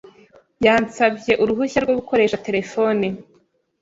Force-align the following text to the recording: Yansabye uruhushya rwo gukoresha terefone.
Yansabye 0.65 1.31
uruhushya 1.43 1.79
rwo 1.83 1.93
gukoresha 1.99 2.41
terefone. 2.45 3.05